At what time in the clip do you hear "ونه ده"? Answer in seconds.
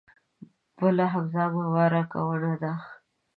2.27-2.73